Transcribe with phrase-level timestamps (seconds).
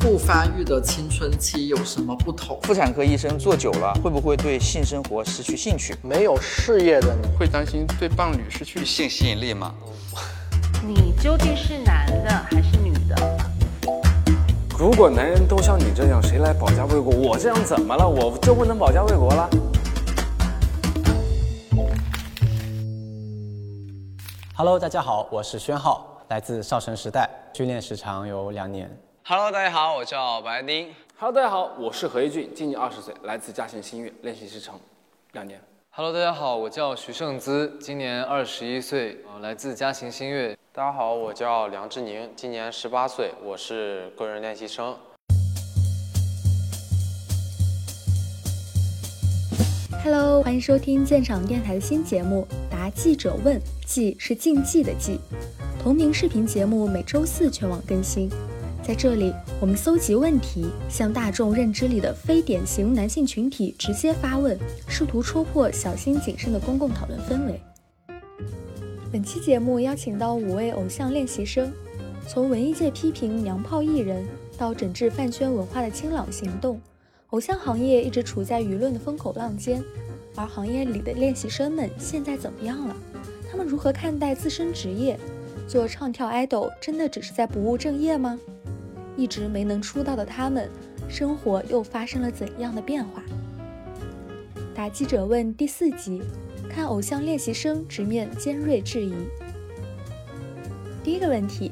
[0.00, 2.58] 不发育的青春期有什么不同？
[2.62, 5.94] 妇产科医生做久了，会不会对性生活失去兴趣？
[6.02, 9.74] 没有事业的你，会担心对伴侣失去性吸引力吗？
[10.82, 13.38] 你究竟是男的还是女的？
[14.78, 17.12] 如果男人都像你这样，谁来保家卫国？
[17.14, 18.08] 我这样怎么了？
[18.08, 19.50] 我就不能保家卫国了
[24.54, 28.90] ？Hello，大家好，我是宣浩，来自少城时代，训练时长有两年。
[29.32, 30.88] Hello，大家好，我叫白丁。
[31.16, 34.74] Hello，大家好，我是何一俊，今年二十岁，来自嘉兴新月，练习时长
[35.34, 35.60] 两年。
[35.90, 40.58] Hello，大家好，我叫徐胜姿，今年二十一岁，来自嘉兴新月。
[40.72, 44.96] 大家好，我叫梁志宁，今年十八岁，我是个人练习生。
[50.02, 55.20] Hello，欢迎收听鉴赏电台的新节目《答记者问》，记是竞技的记，
[55.80, 58.28] 同名视频节目每周四全网更新。
[58.90, 67.60] 在这里，我们搜集问题，向大众认知里的非典型男性群体直接发问，试图戳破小心谨慎的公共讨论氛围。
[69.12, 71.72] 本期节目邀请到五位偶像练习生，
[72.26, 74.26] 从文艺界批评娘炮艺人，
[74.58, 76.80] 到整治饭圈文化的清朗行动，
[77.28, 79.80] 偶像行业一直处在舆论的风口浪尖。
[80.34, 82.96] 而行业里的练习生们现在怎么样了？
[83.48, 85.16] 他们如何看待自身职业？
[85.68, 88.36] 做唱跳 idol 真的只是在不务正业吗？
[89.20, 90.66] 一直没能出道的他们，
[91.06, 93.22] 生活又发生了怎样的变化？
[94.74, 96.22] 答记者问第四集，
[96.70, 99.12] 看偶像练习生直面尖锐质疑。
[101.04, 101.70] 第一个问题，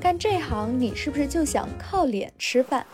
[0.00, 2.86] 干这行你是不是就想靠脸吃饭？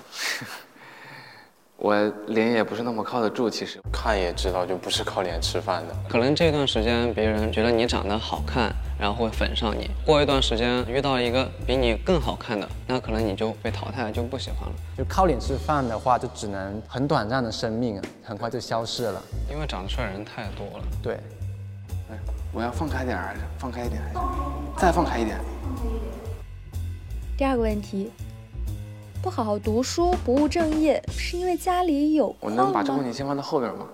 [1.78, 1.94] 我
[2.26, 5.97] 脸也不是那么靠得住，其实看也知道，就不是靠脸吃饭的。
[6.08, 14.75] 可能这段时间别人觉得你长得好看，然后会粉上你；过一段时间遇到一个比你更好看的，那可能你就被淘汰了，就不喜欢了。
[14.97, 19.21] 就靠脸吃饭的话，就只能很短暂的生命，很快就消失了。
[19.50, 20.84] 因为长得帅人太多了。
[21.03, 21.15] 对，
[22.12, 22.19] 哎，
[22.53, 24.00] 我要放开点儿，放开一点，
[24.76, 25.37] 再放开一点。
[27.37, 28.12] 第二个问题。
[29.21, 33.87] 不好好读书，不务正业，是因为家里有我能把这个问题先放到后边吗？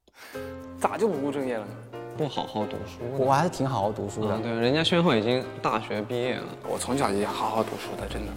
[0.80, 1.72] 咋就不务正业了呢？
[2.20, 4.38] 不好好读书，我还是挺好好读书的。
[4.40, 6.42] 对，人家宣浩已经大学毕业了。
[6.68, 8.32] 我从小就好好读书的，真的。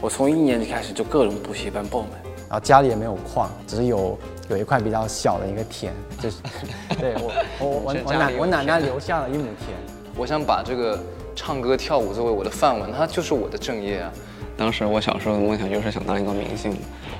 [0.00, 2.10] 我从一年级开始就各种补习班报满，
[2.48, 4.16] 然后家里也没有矿，只是有
[4.48, 6.36] 有一块比较小的一个田，就是
[7.00, 9.76] 对我我我我奶我奶奶留下了一亩田。
[10.16, 10.96] 我想把这个
[11.34, 14.12] 唱歌跳舞作为我的饭碗，它就是我的正业啊。
[14.56, 16.70] 当时我小时候的梦想就是想当一个明星，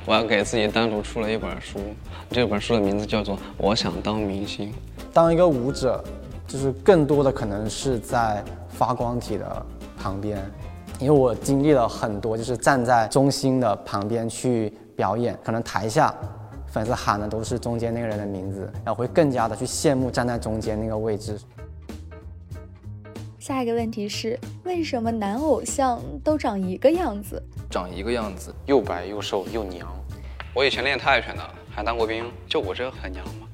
[0.07, 1.81] 我要给自己单独出了一本书，
[2.31, 4.71] 这本书的名字叫做《我想当明星》。
[5.13, 6.03] 当一个舞者，
[6.47, 9.67] 就是更多的可能是在发光体的
[9.99, 10.39] 旁边，
[11.01, 16.15] 因为我经历了很多，就是站在中心的旁边去表演，可能台下
[16.69, 21.37] 粉丝喊的都是中间那个人的名字，然后会更加的去羡慕站在中间那个位置。
[23.47, 27.41] 下一个问题是，为什么男偶像都长一个样子？
[27.71, 29.87] 长一个样子，又白又瘦又娘。
[30.53, 33.47] 我以前练泰拳的，还当过兵，就我这个很娘吗？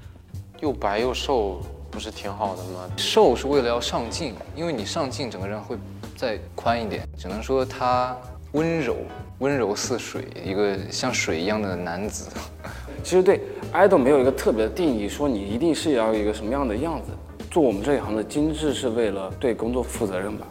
[0.60, 1.60] 又白又瘦，
[1.91, 2.91] 不是挺好的吗？
[2.97, 5.76] 瘦是为了要上镜，因为你上镜，整个人会
[6.16, 7.06] 再宽一点。
[7.19, 8.16] 只能说他
[8.52, 8.97] 温柔，
[9.41, 12.31] 温柔似水，一个像水一样的男子。
[13.04, 13.42] 其实对
[13.75, 17.10] idol 没有一个特别的定义，说你一定是要一个什么样的样子。
[17.52, 20.46] 做我们这一行的精致是为了对工作负责任吧？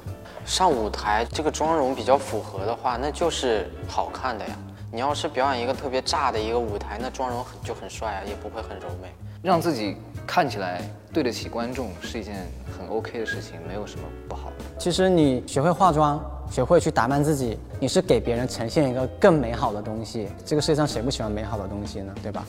[0.45, 4.55] 上舞台这个妆容比较符合的话，那就是好看的呀。
[4.93, 9.11] 你要是表演一个特别炸的一个舞台，那妆容就很帅啊，也不会很柔美。
[9.41, 9.97] 让自己
[10.27, 10.79] 看起来
[11.11, 12.35] 对得起观众是一件
[12.77, 14.51] 很 OK 的事情，没有什么不好。
[14.77, 20.27] 其实你学会化妆，学会去打扮自己，你是给别人呈现一个更美好的东西。
[20.45, 22.13] 这个世界上谁不喜欢美好的东西呢？
[22.21, 22.45] 对吧？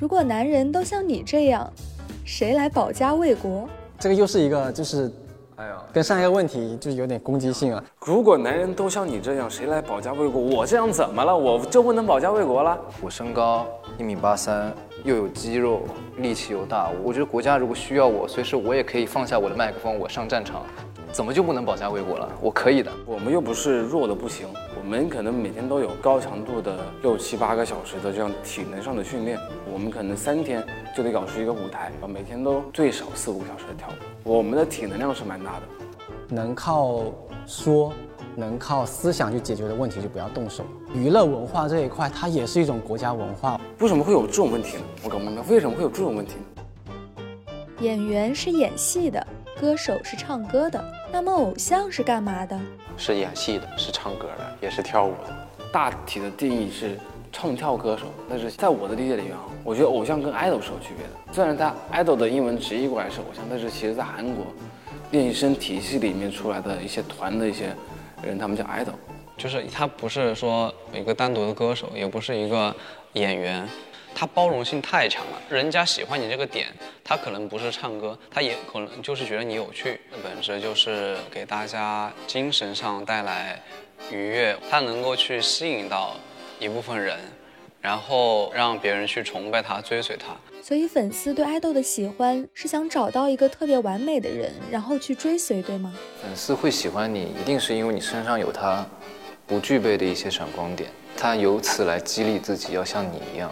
[0.00, 1.70] 如果男人都像你这样，
[2.24, 3.68] 谁来保家卫国？
[3.98, 5.12] 这个又是一个，就是，
[5.56, 7.84] 哎呀，跟上一个问题就有点攻击性啊。
[8.06, 10.40] 如果男人都像你这样，谁来保家卫国？
[10.40, 11.36] 我这样怎么了？
[11.36, 12.78] 我就不能保家卫国了？
[13.02, 13.66] 我身高
[13.98, 14.72] 一米八三，
[15.04, 15.82] 又有肌肉，
[16.16, 20.62] 力气又大，我觉得国家如果需要我，随时我也可以放下我的麦克风，我上战场。
[21.12, 22.28] 怎么就不能保家卫国了？
[22.40, 22.92] 我可以的。
[23.04, 24.46] 我们又不是弱的不行，
[24.80, 29.36] 我们可能每天都有高强度的六七八个小时的这样体能上的训练。
[29.72, 30.64] 我们可能三天
[30.96, 34.36] 就得搞出一个舞台，每天都最少四五个小时的跳舞。
[34.36, 35.62] 我们的体能量是蛮大的。
[36.28, 37.02] 能靠
[37.44, 37.92] 说，
[38.36, 40.62] 能靠思想去解决的问题就不要动手。
[40.94, 43.60] 娱乐文化这一块，它也是一种国家文化。
[43.80, 44.82] 为什么会有这种问题呢？
[45.02, 46.34] 我搞不明白，为什么会有这种问题？
[47.80, 49.26] 演员是演戏的。
[49.58, 52.58] 歌手是唱歌的，那么偶像是干嘛的？
[52.96, 55.48] 是演戏的，是唱歌的，也是跳舞的。
[55.72, 56.98] 大体的定义是
[57.32, 61.32] 唱跳歌手，但是在我的理解里面啊，我觉得偶像跟 idol 是有区别的。
[61.32, 64.46] 虽然他 idol 的英文直译过来是偶像，但是其实在韩国
[65.10, 67.74] 练习生体系里面出来的一些团的一些
[68.22, 68.94] 人，他们叫 idol。
[69.36, 72.74] 就是他不是说一个单独的歌手，也不是一个
[73.14, 73.66] 演员，
[74.14, 75.40] 他包容性太强了。
[75.48, 76.68] 人家喜欢你这个点，
[77.02, 80.00] 他可能不是唱歌，他也可能就是觉得你有趣。
[80.22, 83.60] 本质就是给大家精神上带来
[84.10, 86.16] 愉悦，他能够去吸引到
[86.58, 87.18] 一部分人，
[87.80, 90.36] 然后让别人去崇拜他、追随他。
[90.62, 95.90] 所以粉丝对爱豆的喜欢是想找到一个特别完美的人，然后去追随，对吗？
[96.20, 98.86] 粉丝会喜欢你，一定是因为你身上有他
[99.46, 103.50] 不具备的一些闪光点，他由此来激励自己要像你一样。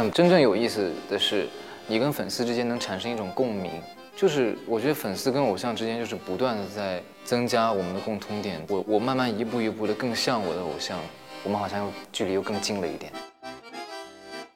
[0.00, 1.48] 但真正有意思的是，
[1.88, 3.68] 你跟粉丝之间能产生一种共鸣，
[4.14, 8.64] 就是我觉得粉丝跟偶像之间就是不断的在增加我们的共通点。
[8.68, 10.96] 我我慢慢一步一步的更像我的偶像，
[11.42, 13.10] 我们好像又距离又更近了一点。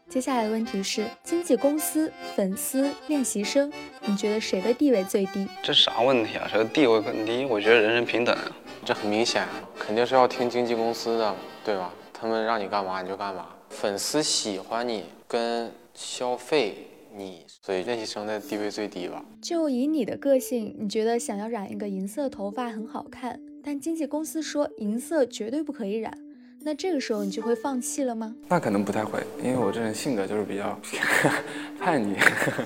[0.09, 3.73] 接下来的问题是：经纪公司、粉丝、练习生，
[4.05, 5.49] 你觉得谁的地位最低？
[5.61, 6.47] 这啥问题啊？
[6.49, 7.45] 谁的地位更低？
[7.47, 8.47] 我觉得人人平等啊。
[8.85, 9.45] 这很明显，
[9.77, 11.35] 肯定是要听经纪公司的，
[11.65, 11.91] 对吧？
[12.13, 13.49] 他们让你干嘛你就干嘛。
[13.71, 19.25] 粉丝喜欢你跟消费你，所以练习生的地位最低吧。
[19.41, 26.13] 就以你的个性，你觉得想要染一个银色头发很好看，但经纪公司说银色绝对不可以染，
[26.61, 28.37] 那这个时候你就会放弃了吗？
[28.47, 30.79] 那可能不太会，因为我这人性格就是比较
[31.81, 32.15] 叛逆。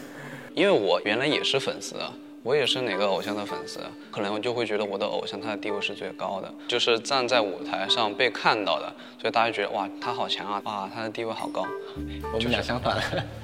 [0.53, 2.13] 因为我原来也是粉丝啊。
[2.47, 8.87] 我也是哪个偶像的粉丝，可能我就会觉得我的偶像他的地位是最高的，就是站在舞台上被看到的，
[9.21, 11.67] 所以大家觉得哇他好强啊，哇他的地位好高。
[12.33, 12.99] 我们俩相反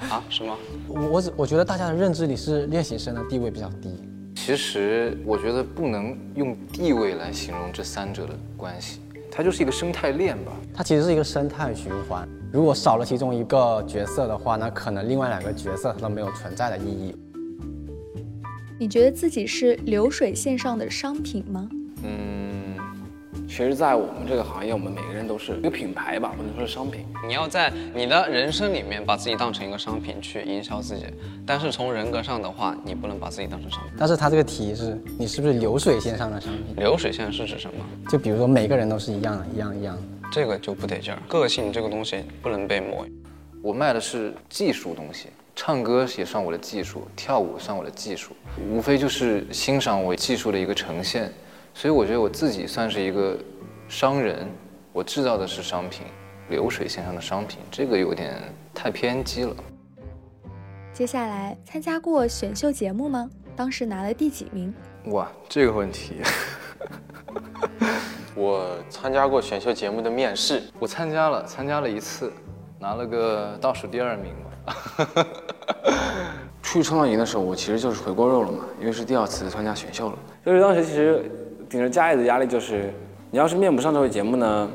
[0.09, 0.23] 啊？
[0.29, 0.57] 是吗？
[0.87, 3.93] 我我只我觉得大家的认知里是练习生的地位比较低。
[4.37, 10.53] 其实我觉得不能用地位来形容这三者的关系，它就是一个生态链吧。
[10.73, 17.13] 它其实是一个生态循环，如果少了其中一个角色的话，那可能另外两个角色它都没有存在的意义。
[18.79, 21.69] 你觉得自己是流水线上的商品吗？
[22.03, 22.75] 嗯，
[23.47, 27.05] 其实，在我们这个行业，我们每个人都是一个品牌吧，不能说是商品。
[27.25, 31.05] 你要在你的人生里面把自己当成一个商品去营销自己，
[31.45, 33.91] 但是从人格上的话，你不能把自己当成商品。
[33.97, 36.75] 但是他这个题是，你是不是流水线上的商品？
[36.77, 37.85] 流水线是指什么？
[38.09, 39.97] 就比如说每个人都是一样的，一样一样。
[40.31, 41.19] 这个就不得劲儿。
[41.27, 43.05] 个性这个东西不能被磨。
[43.61, 45.27] 我卖的是技术东西。
[45.55, 48.35] 唱歌也算我的技术，跳舞算我的技术，
[48.69, 51.31] 无非就是欣赏我技术的一个呈现。
[51.73, 53.37] 所以我觉得我自己算是一个
[53.87, 54.47] 商人，
[54.91, 56.05] 我制造的是商品，
[56.49, 58.35] 流水线上的商品，这个有点
[58.73, 59.55] 太偏激了。
[60.91, 63.29] 接下来参加过选秀节目吗？
[63.55, 64.73] 当时拿了第几名？
[65.05, 66.21] 哇，这个问题，
[68.35, 72.31] 我参加过选秀节目的面试，我参加了，参加了一次，
[72.79, 74.53] 拿了个倒数第二名吧。
[76.73, 80.17] 出去创造营的时候，我其实就是回锅肉了嘛，因为是第二次参加选秀了。
[80.43, 81.31] 就是当时其实
[81.69, 82.91] 顶着家里的压力，就是
[83.29, 84.67] 你要是面不上这个节目呢，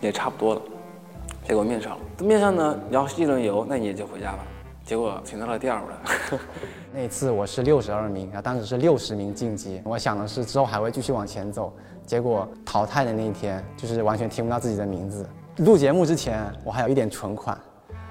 [0.00, 0.62] 也差不多了。
[1.46, 4.38] 结果面上了，面上呢，你要是一轮游，那你也就回家了。
[4.82, 6.40] 结果选到了第二轮。
[6.92, 9.80] 那次我是六十二名，然后当时是六十名晋级。
[9.84, 11.72] 我想的是之后还会继续往前走。
[12.04, 15.24] 结果淘汰的那一天，就是完全听不到自己的名字。
[15.58, 17.56] 录节目之前，我还有一点存款，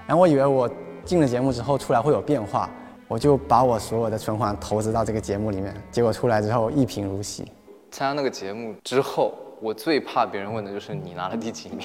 [0.08, 0.70] 然后我以为我。
[1.06, 2.70] 进了节目之后出来会有变化，
[3.10, 7.44] 我就把我所有的存款投资到这个节目里面，结果出来之后一贫如洗。
[7.90, 11.80] 参加那个节目之后，我最怕别人问的就是你拿了第几名。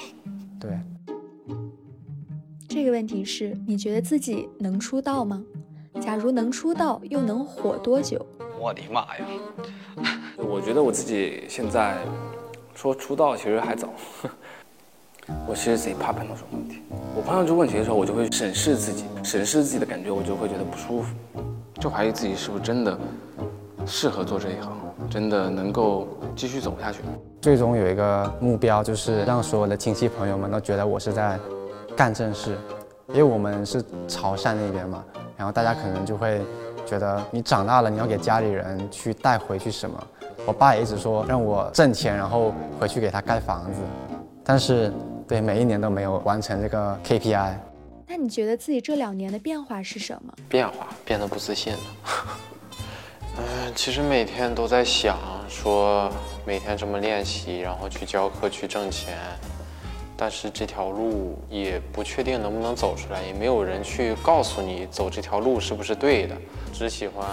[0.60, 0.78] 对，
[2.68, 5.42] 这个问题是你觉得自己能出道吗？
[5.98, 8.24] 假如能出道，又能火多久？
[8.60, 9.24] 我的妈呀！
[10.36, 11.96] 我觉得我自己现在
[12.74, 13.88] 说出道其实还早。
[15.46, 16.82] 我其实贼怕碰到这种问题。
[17.16, 21.14] 我碰到这个问题的时候，我就会审视自己，审视自己的感觉，我就会觉得不舒服，
[21.80, 22.98] 就怀疑自己是不是真的
[23.86, 24.72] 适合做这一行，
[25.08, 27.00] 真的能够继续走下去。
[27.40, 31.38] 最终有一个目标，就是让所有的亲戚朋友们都觉得我是在
[31.96, 32.58] 干正事，
[33.08, 35.04] 因为我们是潮汕那边嘛，
[35.36, 36.42] 然后大家可能就会
[36.84, 39.96] 觉得你长大了，你要给家里人去带回去什么。
[40.44, 43.80] 我爸也一直说让我挣钱，然后回去给他盖房子，
[44.44, 44.92] 但是。
[45.26, 47.54] 对，每一年都没有完成这个 KPI。
[48.06, 50.32] 那你觉得自己这两年的变化是什么？
[50.48, 51.78] 变化，变得不自信了。
[53.38, 56.12] 嗯， 其实每天都在想，说
[56.44, 59.16] 每天这么练习，然后去教课去挣钱，
[60.16, 66.36] 但是这条路也不确定能不能走出来，也没有人去告诉你走这条路是不是对的。
[66.72, 67.26] 只喜欢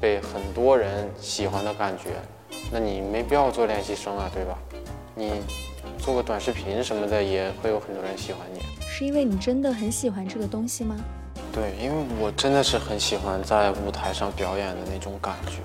[0.00, 2.10] 被很多人喜欢的感觉，
[2.70, 4.58] 那你没必要做练习生啊，对吧？
[5.14, 5.42] 你
[6.02, 8.60] 做个短视频什么的也会有很多人喜欢你。
[8.88, 10.96] 是因为你真的很喜欢这个东西吗？
[11.52, 15.58] 对，因为我真的是很喜欢在舞台上表演的那种感觉。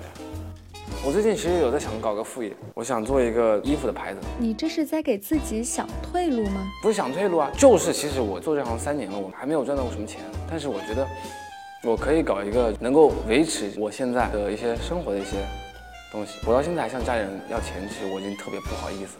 [1.04, 4.20] 我最近其实有在想搞个副业，我想做一个衣服的牌子。
[4.38, 6.68] 你这是在给自己想退路吗？
[6.82, 11.04] 不是想退路啊，就是其实我做这行三年了，我还没有赚到过什么钱，但是我觉得
[11.82, 15.36] 我可以搞一个能够维持我现在的一些生活的一些
[16.12, 16.38] 东西。
[16.46, 19.16] 我到现在还向家里人要钱，其实我已经特别不好意思，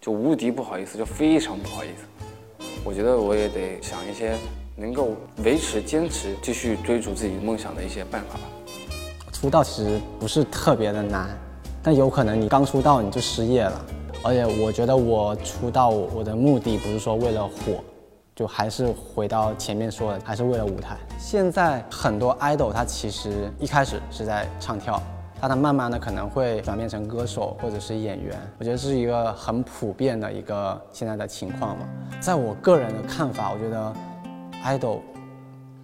[0.00, 2.64] 就无敌不好意思，就非常不好意思。
[2.84, 4.36] 我觉得我也得想一些
[4.76, 5.10] 能够
[5.44, 8.40] 维持、坚持、继续追逐自己梦想的一些办法吧。
[9.32, 11.28] 出道其实不是特别的难，
[11.82, 13.84] 但有可能你刚出道你就失业了。
[14.22, 17.82] 而且我觉得我出道我的目的不是说为了火，
[18.34, 20.96] 就还是回到前面说的，还是为了舞台。
[21.18, 25.00] 现在很多 idol 他其实一开始是在唱跳，
[25.40, 28.36] 但他慢慢的可能会转变成歌手或者是演员。
[28.58, 31.88] 我觉得是一个很普遍的一个现在的情况嘛。
[32.20, 33.92] 在我个人的看法，我觉得
[34.64, 35.00] idol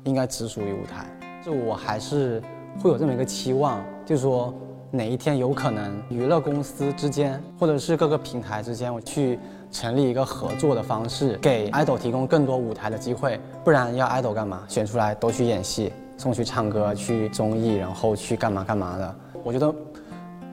[0.04, 1.06] 应该只属于舞台。
[1.44, 2.42] 就我还是。
[2.82, 4.52] 会有这么一个期望，就是说
[4.90, 9.38] 哪一天有可能娱乐公司之间，或者是各个平台之间，我去
[9.70, 13.38] 成立一个合作的方式，给 idol 提供更多舞台的机会。
[13.62, 14.64] 不然要 idol 干嘛？
[14.66, 19.14] 选出来都去演戏，送去唱歌，去综艺，然后去干嘛干嘛的。
[19.44, 19.72] 我觉得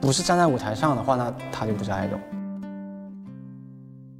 [0.00, 2.20] 不是站在舞台上的话，那他就不是 idol。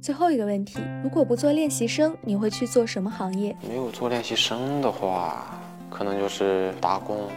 [0.01, 3.55] 最后一个问题，如果不做练习生，你会去做什么行业？
[3.69, 5.45] 没有做练习生的话，
[5.89, 7.29] 可能就是打工。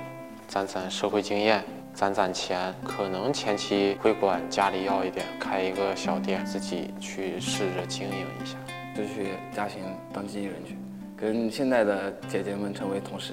[0.49, 1.63] 攒攒社会经验，
[1.93, 8.57] 攒攒钱，可能前期会管家里要一点，开一个小店，自己去试着经营一下，
[8.97, 10.79] 就去嘉兴当经纪人去，
[11.17, 13.33] 跟现在的姐姐们成为同事。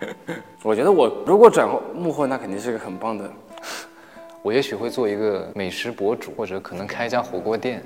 [0.62, 3.30] 我觉得我如果转幕后，那肯定是个很棒的。
[4.42, 7.82] 我也许会做一个美食博主，或者可能开一家火锅店，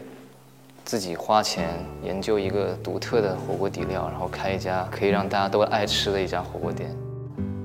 [0.84, 1.70] 自己花钱
[2.02, 6.94] 研究一个独特的火锅底料，然后开一家可以让大家都爱吃的一家火锅店。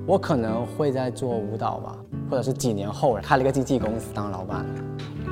[0.07, 1.95] 我可能会在做舞蹈吧，
[2.31, 4.65] 或者是几年后开了一个经纪公司当老板。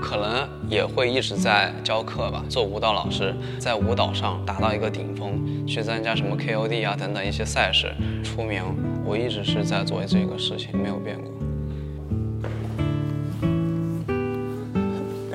[0.01, 8.63] 可能也会一直在教课吧，做舞蹈老师，在舞蹈上达到一个顶峰，去参加什么 KOD 啊等等一些赛事出名。
[9.03, 11.31] 我一直是在做这个事情，没有变过。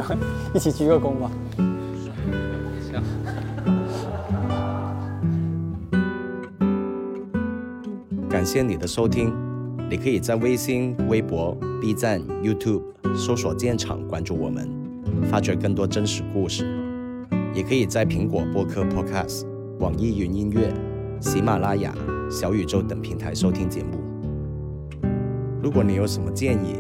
[0.54, 1.31] 一起鞠个躬吧。
[8.28, 9.33] 感谢你的收听，
[9.88, 12.83] 你可以在微信、微博、B 站、YouTube
[13.14, 14.69] 搜索“建厂”关注我们，
[15.31, 16.66] 发掘更多真实故事。
[17.54, 19.45] 也可以在苹果播客 Podcast、
[19.78, 20.73] 网易云音乐、
[21.21, 21.95] 喜马拉雅、
[22.31, 23.99] 小宇宙等平台收听节目。
[25.62, 26.76] 如果你有什么建议，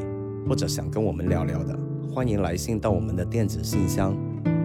[0.48, 1.78] 或者想跟我们聊聊的，
[2.10, 4.16] 欢迎来信到我们的电子信箱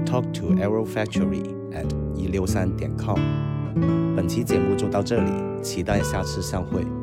[0.06, 1.44] ：talk to arrow factory
[1.74, 3.20] at 一六三点 com。
[4.16, 5.32] 本期节目就到这里，
[5.62, 6.97] 期待下次相会。